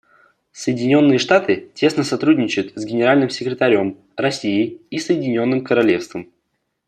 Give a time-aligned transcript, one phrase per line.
[0.51, 6.29] Соединенные Штаты тесно сотрудничают с Генеральным секретарем, Россией и Соединенным Королевством.